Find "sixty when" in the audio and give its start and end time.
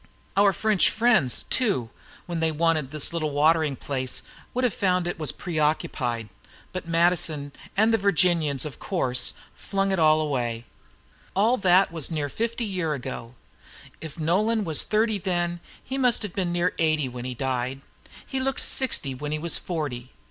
18.61-19.31